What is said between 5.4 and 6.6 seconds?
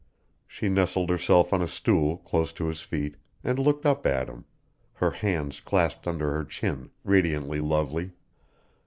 clasped under her